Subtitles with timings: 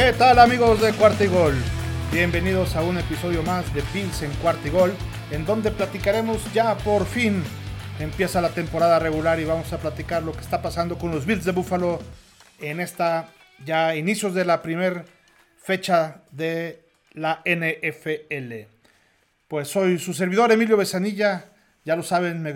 [0.00, 1.24] ¿Qué tal amigos de Cuarta?
[2.10, 4.94] Bienvenidos a un episodio más de Bills en Cuarta y Gol,
[5.30, 7.44] en donde platicaremos ya por fin.
[7.98, 11.44] Empieza la temporada regular y vamos a platicar lo que está pasando con los Bills
[11.44, 12.00] de Buffalo
[12.60, 13.28] en esta
[13.66, 15.04] ya inicios de la primera
[15.62, 16.80] fecha de
[17.12, 18.70] la NFL.
[19.48, 21.44] Pues soy su servidor Emilio Besanilla,
[21.84, 22.54] ya lo saben, me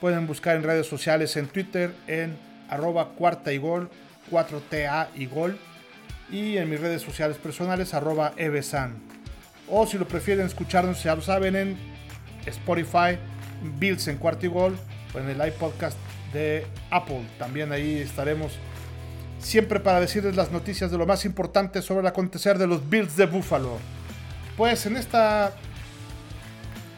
[0.00, 2.38] pueden buscar en redes sociales, en Twitter, en
[2.70, 3.90] arroba cuarta y gol,
[4.30, 5.58] 4TA y gol,
[6.32, 8.94] y en mis redes sociales personales, arroba evesan.
[9.70, 11.76] O si lo prefieren escucharnos, ya lo saben, en
[12.46, 13.18] Spotify,
[13.78, 14.76] Bills en cuarta y gol,
[15.14, 15.96] o en el iPodcast
[16.32, 17.22] de Apple.
[17.38, 18.52] También ahí estaremos
[19.38, 23.16] siempre para decirles las noticias de lo más importante sobre el acontecer de los Bills
[23.16, 23.78] de Buffalo.
[24.56, 25.52] Pues en esta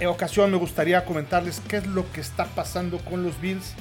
[0.07, 3.75] ocasión me gustaría comentarles qué es lo que está pasando con los Bills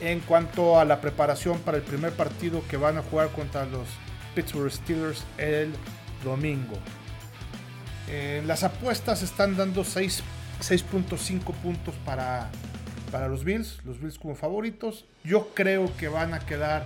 [0.00, 3.86] en cuanto a la preparación para el primer partido que van a jugar contra los
[4.36, 5.72] Pittsburgh Steelers el
[6.22, 6.76] domingo.
[8.08, 12.50] Eh, las apuestas están dando 6.5 puntos para,
[13.10, 15.06] para los Bills, los Bills como favoritos.
[15.24, 16.84] Yo creo que van a quedar,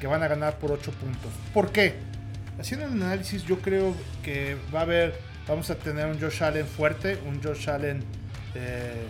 [0.00, 1.30] que van a ganar por 8 puntos.
[1.52, 1.94] ¿Por qué?
[2.58, 6.66] Haciendo el análisis, yo creo que va a haber, vamos a tener un Josh Allen
[6.66, 8.02] fuerte, un Josh Allen
[8.54, 9.06] eh,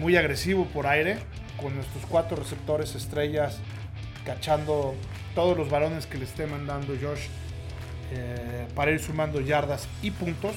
[0.00, 1.18] muy agresivo por aire,
[1.56, 3.58] con nuestros cuatro receptores estrellas
[4.24, 4.94] cachando
[5.38, 7.28] todos los balones que le esté mandando Josh
[8.10, 10.56] eh, para ir sumando yardas y puntos.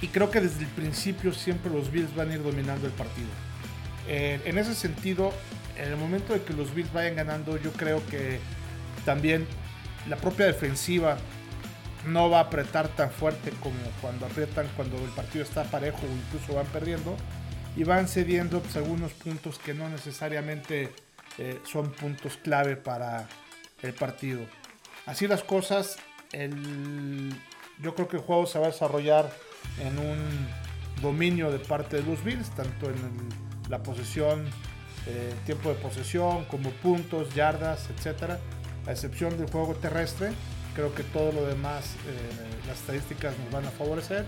[0.00, 3.28] Y creo que desde el principio siempre los Bills van a ir dominando el partido.
[4.08, 5.34] Eh, en ese sentido,
[5.76, 8.40] en el momento de que los Bills vayan ganando, yo creo que
[9.04, 9.46] también
[10.08, 11.18] la propia defensiva
[12.06, 16.26] no va a apretar tan fuerte como cuando aprietan cuando el partido está parejo o
[16.26, 17.14] incluso van perdiendo
[17.76, 20.88] y van cediendo pues, algunos puntos que no necesariamente
[21.40, 23.26] eh, son puntos clave para
[23.82, 24.42] el partido.
[25.06, 25.96] Así las cosas,
[27.80, 29.32] yo creo que el juego se va a desarrollar
[29.80, 30.18] en un
[31.00, 33.28] dominio de parte de los Bills, tanto en
[33.70, 34.44] la posesión,
[35.06, 38.38] eh, tiempo de posesión, como puntos, yardas, etcétera,
[38.86, 40.32] a excepción del juego terrestre.
[40.74, 44.26] Creo que todo lo demás, eh, las estadísticas nos van a favorecer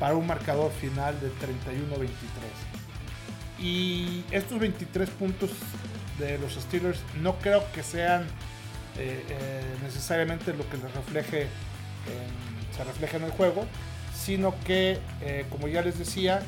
[0.00, 2.10] para un marcador final de 31-23.
[3.60, 5.50] Y estos 23 puntos
[6.20, 8.22] de los Steelers no creo que sean
[8.98, 11.48] eh, eh, necesariamente lo que les refleje
[12.76, 13.66] se refleja en el juego,
[14.14, 16.42] sino que, eh, como ya les decía,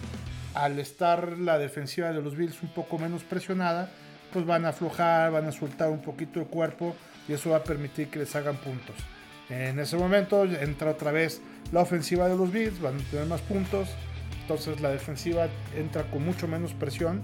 [0.55, 3.91] al estar la defensiva de los Bills un poco menos presionada,
[4.33, 6.95] pues van a aflojar, van a soltar un poquito el cuerpo
[7.29, 8.97] y eso va a permitir que les hagan puntos.
[9.49, 13.41] En ese momento entra otra vez la ofensiva de los Bills, van a tener más
[13.43, 13.89] puntos,
[14.41, 17.21] entonces la defensiva entra con mucho menos presión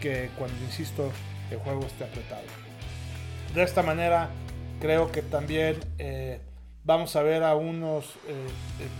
[0.00, 1.10] que cuando, insisto,
[1.50, 2.42] el juego esté apretado.
[3.54, 4.28] De esta manera,
[4.80, 6.40] creo que también eh,
[6.84, 8.46] vamos a ver a unos eh,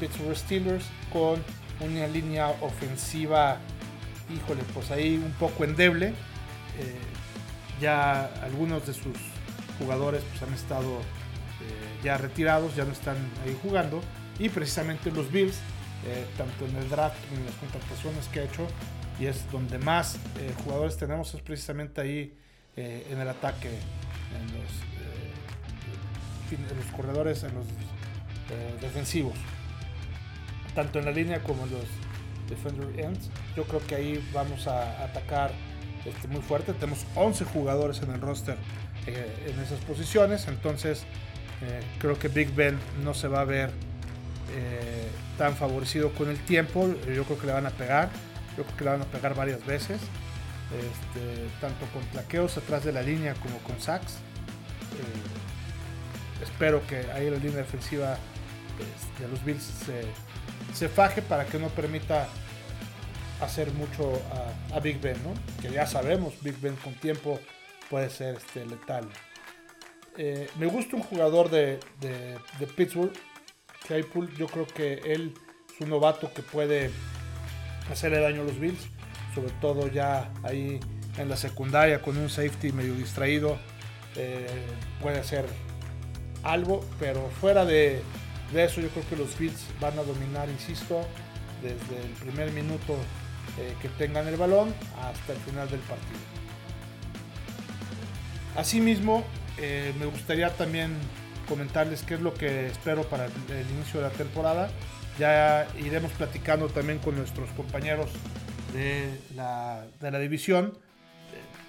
[0.01, 1.43] Pittsburgh Steelers con
[1.81, 3.59] una línea ofensiva,
[4.35, 6.09] híjole, pues ahí un poco endeble.
[6.09, 6.99] Eh,
[7.81, 9.17] ya algunos de sus
[9.79, 11.01] jugadores pues, han estado
[12.03, 14.01] ya retirados, ya no están ahí jugando.
[14.39, 15.59] Y precisamente los Bills
[16.07, 18.67] eh, tanto en el draft como en las contrataciones que ha hecho,
[19.19, 22.33] y es donde más eh, jugadores tenemos, es precisamente ahí
[22.77, 24.71] eh, en el ataque, en los,
[26.77, 27.67] los corredores, en los
[28.81, 29.35] defensivos,
[30.75, 31.85] tanto en la línea como en los
[32.49, 33.29] defender ends.
[33.55, 35.51] Yo creo que ahí vamos a atacar
[36.07, 36.73] este, muy fuerte.
[36.73, 38.57] Tenemos 11 jugadores en el roster
[39.07, 41.05] en esas posiciones, entonces
[41.99, 43.71] creo que Big Ben no se va a ver
[44.55, 46.89] eh, tan favorecido con el tiempo.
[47.15, 48.09] Yo creo que le van a pegar.
[48.59, 50.01] Yo creo que le van a pegar varias veces.
[50.71, 54.15] Este, tanto con plaqueos atrás de la línea como con sacks.
[54.15, 58.19] Eh, espero que ahí la línea defensiva
[58.79, 60.03] este, de los Bills se,
[60.75, 62.29] se, faje para que no permita
[63.41, 64.21] hacer mucho
[64.75, 65.17] a, Big Ben,
[65.63, 67.41] que ya sabemos, Big Ben con tiempo
[67.89, 69.09] puede ser este, letal.
[70.19, 73.13] Eh, me gusta un jugador de, de, de Pittsburgh
[73.87, 75.33] Claypool, yo creo que él
[75.73, 76.91] es un novato que puede
[77.91, 78.81] hacerle daño a los Bills,
[79.35, 80.81] sobre todo ya ahí
[81.17, 83.59] en la secundaria con un safety medio distraído,
[84.17, 84.47] eh,
[85.01, 85.45] puede hacer
[86.43, 88.03] algo, pero fuera de,
[88.55, 91.07] eso yo creo que los Bills van a dominar, insisto,
[91.63, 92.95] desde el primer minuto
[93.59, 96.19] eh, que tengan el balón hasta el final del partido.
[98.57, 99.25] Asimismo,
[99.59, 100.97] eh, me gustaría también
[101.49, 103.33] comentarles qué es lo que espero para el,
[103.77, 104.71] inicio de la temporada.
[105.19, 108.09] Ya iremos platicando también con nuestros compañeros
[108.73, 110.73] de la, de la división,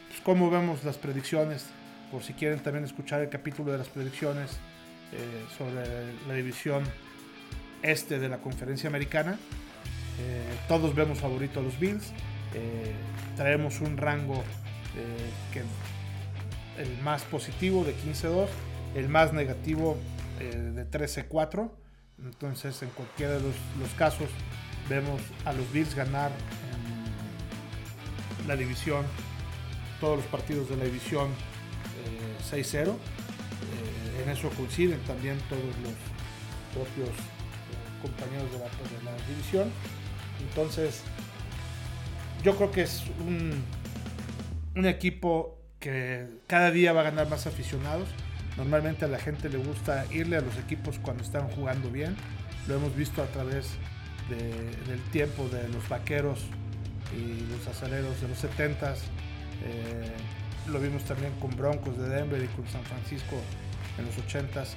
[0.09, 1.65] pues, cómo vemos las predicciones,
[2.11, 4.59] por si quieren también escuchar el capítulo de las predicciones
[5.11, 5.83] eh, sobre
[6.27, 6.83] la división
[7.81, 9.39] este de la conferencia americana.
[10.19, 12.11] Eh, todos vemos favorito a los Bills.
[13.35, 14.43] traemos un rango
[15.53, 15.61] que
[16.81, 18.47] el más positivo de 15-2,
[18.95, 19.97] el más negativo
[20.39, 21.78] de 13-4.
[22.23, 24.29] Entonces, en cualquiera de los, casos,
[24.89, 26.31] vemos a los Bills ganar
[28.41, 29.05] en la división,
[29.99, 31.29] todos los partidos de la división
[32.51, 32.95] 6-0
[34.23, 35.93] en eso coinciden también todos los
[36.73, 38.59] propios eh, compañeros de
[39.03, 39.71] la, división.
[40.47, 41.03] Entonces,
[42.43, 43.03] yo creo que es
[44.75, 48.07] un equipo que cada día va a ganar más aficionados.
[48.59, 52.17] Normalmente a la gente le gusta irle a los equipos cuando están jugando bien.
[52.67, 53.69] Lo hemos visto a través
[54.29, 56.41] del tiempo de los vaqueros
[57.17, 58.97] y los aceleros de los 70s.
[59.63, 60.11] Eh,
[60.67, 63.37] lo vimos también con Broncos de Denver y con San Francisco
[63.97, 64.75] en los 80s.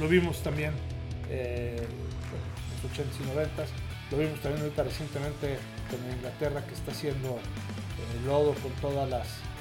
[0.00, 0.72] Lo vimos también
[1.28, 3.68] eh, en los 80s y 90s.
[4.10, 5.58] Lo vimos también ahorita recientemente
[5.90, 7.38] con Inglaterra que está haciendo
[8.16, 9.53] el lodo con todas las eh,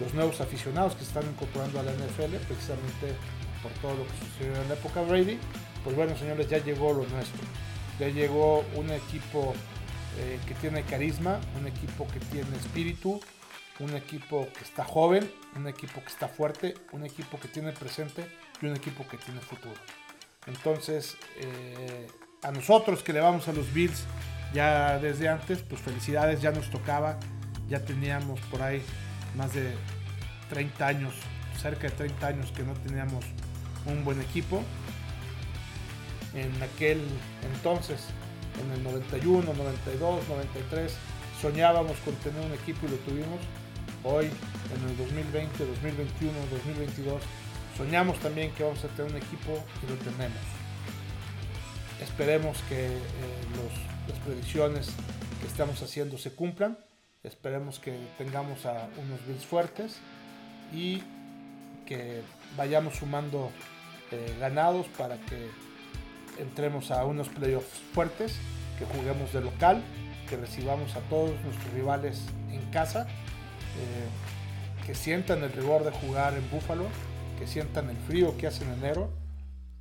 [0.00, 3.14] los nuevos aficionados que están incorporando a la NFL precisamente
[3.62, 5.38] por todo lo que sucedió en la época Brady.
[5.84, 7.40] Pues bueno, señores, ya llegó lo nuestro.
[7.98, 9.54] Ya llegó un equipo
[10.18, 13.20] eh, que tiene carisma, un equipo que tiene espíritu,
[13.78, 18.26] un equipo que está joven, un equipo que está fuerte, un equipo que tiene presente
[18.60, 19.74] y un equipo que tiene futuro.
[20.46, 22.06] Entonces, eh,
[22.42, 24.04] a nosotros que le vamos a los Bills
[24.52, 27.18] ya desde antes, pues felicidades, ya nos tocaba,
[27.68, 28.82] ya teníamos por ahí
[29.36, 29.74] más de
[30.50, 31.14] 30 años,
[31.60, 33.24] cerca de 30 años que no teníamos
[33.86, 34.62] un buen equipo.
[36.34, 37.00] En aquel
[37.54, 38.00] entonces,
[38.62, 40.96] en el 91, 92, 93,
[41.40, 43.40] soñábamos con tener un equipo y lo tuvimos
[44.04, 47.22] hoy, en el 2020, 2021, 2022,
[47.76, 50.38] soñamos también que vamos a tener un equipo y lo tenemos.
[52.00, 52.98] Esperemos que eh,
[54.08, 54.90] las predicciones
[55.40, 56.78] que estamos haciendo se cumplan.
[57.24, 59.98] Esperemos que tengamos a unos Bills fuertes
[60.72, 61.00] y
[61.86, 62.20] que
[62.56, 63.52] vayamos sumando
[64.10, 65.48] eh, ganados para que
[66.38, 68.40] entremos a unos playoffs fuertes,
[68.76, 69.84] que juguemos de local,
[70.28, 76.34] que recibamos a todos nuestros rivales en casa eh, que sientan el rigor de jugar
[76.34, 76.86] en Búfalo,
[77.38, 79.10] que sientan el frío que hace en enero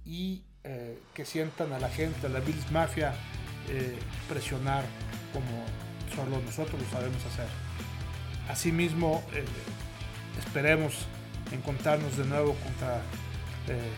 [0.05, 3.15] y eh, que sientan a la gente, a la Bills Mafia,
[4.27, 4.83] presionar
[5.33, 7.47] como solo nosotros lo sabemos hacer.
[8.49, 9.23] Asimismo,
[10.37, 11.05] esperemos
[11.51, 13.01] encontrarnos de nuevo contra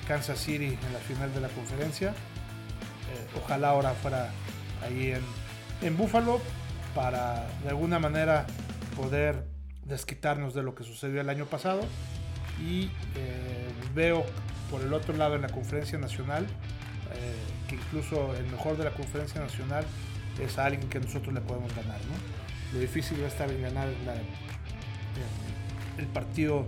[0.08, 2.14] Kansas City en la final de la conferencia.
[3.44, 4.30] ojalá ahora fuera
[4.84, 5.22] ahí en,
[5.82, 6.42] en Buffalo
[6.94, 8.46] para de alguna manera
[8.96, 9.46] poder
[9.86, 11.82] desquitarnos de lo que sucedió el año pasado
[12.62, 14.26] y eh, veo
[14.70, 16.46] por el otro lado en la conferencia nacional
[17.14, 17.36] eh,
[17.68, 19.86] que incluso el mejor de la conferencia nacional
[20.40, 22.00] es alguien que nosotros le podemos ganar.
[22.74, 23.88] Lo difícil va a estar en ganar
[25.98, 26.66] el partido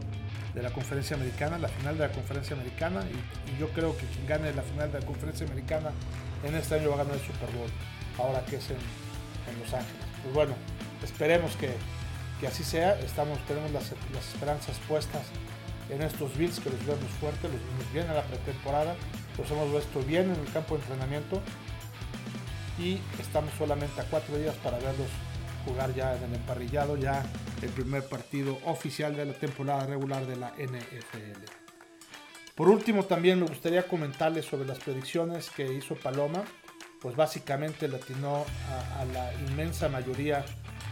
[0.53, 4.25] de la conferencia americana, la final de la conferencia americana y, yo creo que quien
[4.25, 5.91] gane la final de la conferencia americana
[6.43, 7.69] en este año va a ganar el Super Bowl,
[8.17, 10.03] ahora que es en, en Los Ángeles.
[10.23, 10.55] Pues bueno,
[11.03, 11.71] esperemos que,
[12.39, 13.91] que así sea, estamos, tenemos las,
[14.33, 15.23] esperanzas puestas
[15.89, 18.95] en estos Bills que los vemos fuertes, los vemos bien en la pretemporada,
[19.37, 21.41] los hemos visto bien en el campo de entrenamiento
[22.79, 25.07] y estamos solamente a cuatro días para verlos
[25.65, 27.23] jugar ya en el emparrillado, ya
[27.61, 31.43] el primer partido oficial de la temporada regular de la NFL.
[32.55, 36.43] Por último, también me gustaría comentarles sobre las predicciones que hizo Paloma,
[37.01, 38.45] pues básicamente le atinó
[38.97, 40.45] a la inmensa mayoría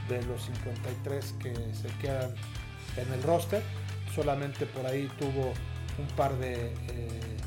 [0.09, 2.33] de los 53 que se quedan
[2.97, 3.61] en el roster.
[4.13, 5.53] Solamente por ahí tuvo
[5.97, 7.37] un par de, eh,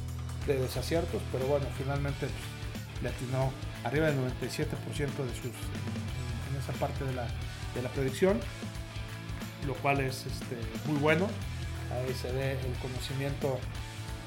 [0.47, 2.56] de desaciertos, pero bueno, finalmente pues,
[3.03, 3.53] le atinó
[3.85, 7.27] arriba del 97% de sus, en, esa parte de la,
[7.75, 8.41] de la predicción,
[9.67, 11.29] lo cual es este, muy bueno.
[11.93, 13.59] Ahí se ve el conocimiento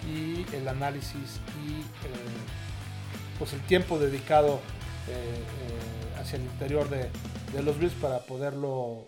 [0.08, 1.84] y el análisis y eh,
[3.38, 4.62] pues el tiempo dedicado
[5.08, 7.10] eh, hacia el interior de,
[7.54, 9.08] de los Bills para poderlo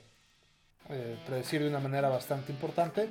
[0.89, 3.07] eh, predecir de una manera bastante importante.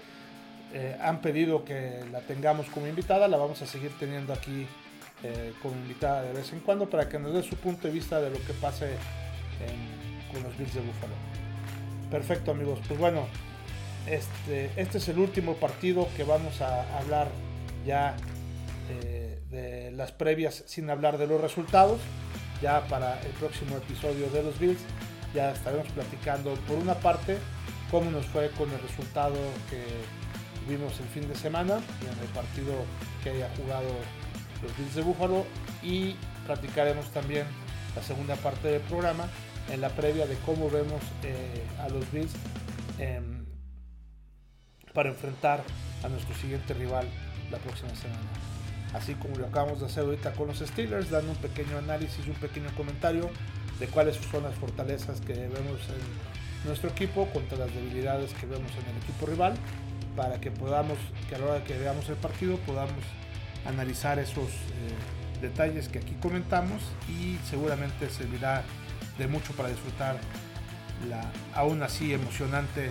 [0.72, 4.66] Eh, han pedido que la tengamos como invitada, la vamos a seguir teniendo aquí
[5.22, 8.20] eh, como invitada de vez en cuando para que nos dé su punto de vista
[8.20, 8.90] de lo que pase
[10.32, 11.12] con los Bills de Buffalo.
[12.10, 13.26] Perfecto amigos, pues bueno,
[14.06, 17.28] este, este es el último partido que vamos a hablar
[17.84, 18.16] ya
[19.50, 22.00] de las previas sin hablar de los resultados,
[22.62, 24.80] ya para el próximo episodio de los Bills
[25.34, 27.38] ya estaremos platicando por una parte
[27.90, 29.36] cómo nos fue con el resultado
[29.68, 29.82] que
[30.68, 32.72] vimos el fin de semana en el partido
[33.22, 33.88] que haya jugado
[34.62, 35.46] los Bills de Buffalo
[35.82, 36.14] y
[36.46, 37.46] platicaremos también
[37.94, 39.26] la segunda parte del programa
[39.70, 42.32] en la previa de cómo vemos eh, a los Bills
[42.98, 43.44] em,
[44.92, 45.62] para enfrentar
[46.02, 47.06] a nuestro siguiente rival
[47.50, 48.20] la próxima semana.
[48.94, 52.30] Así como lo acabamos de hacer ahorita con los Steelers, dando un pequeño análisis y
[52.30, 53.30] un pequeño comentario
[53.78, 58.70] de cuáles son las fortalezas que vemos en nuestro equipo contra las debilidades que vemos
[58.72, 59.54] en el equipo rival,
[60.16, 60.98] para que podamos,
[61.28, 63.02] que a la hora que veamos el partido, podamos
[63.66, 68.62] analizar esos eh, detalles que aquí comentamos y seguramente servirá
[69.18, 70.18] de mucho para disfrutar
[71.08, 72.90] la aún así emocionante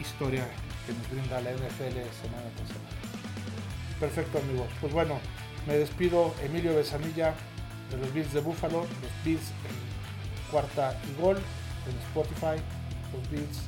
[0.00, 0.46] historia
[0.86, 3.02] que nos brinda la NFL semana tras semana.
[4.00, 5.18] Perfecto amigos, pues bueno,
[5.66, 7.34] me despido Emilio Besanilla
[7.90, 12.60] de los Bills de Buffalo, los Bills en cuarta y gol en Spotify,
[13.12, 13.58] los Bills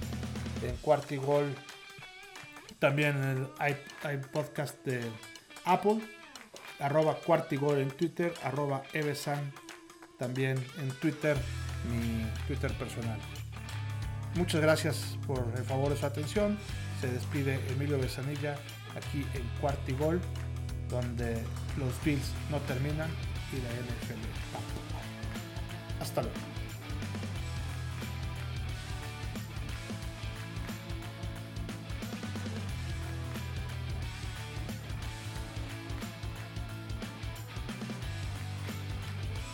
[0.62, 1.54] en cuarta y gol
[2.78, 5.00] también en el podcast de
[5.64, 6.00] Apple,
[6.78, 9.52] arroba cuarta y gol en Twitter, arroba Evesan
[10.18, 11.37] también en Twitter,
[11.90, 13.18] mi Twitter personal.
[14.35, 16.59] Muchas gracias por el favor de su atención.
[17.00, 18.56] Se despide Emilio Besanilla
[18.97, 20.21] aquí en Cuartigol,
[20.88, 21.42] donde
[21.78, 23.11] los Bills no terminan
[23.52, 24.21] y la NFL
[24.52, 24.94] tampoco.
[26.00, 26.53] Hasta luego.